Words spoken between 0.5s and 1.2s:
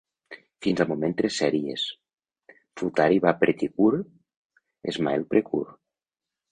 Fins al moment,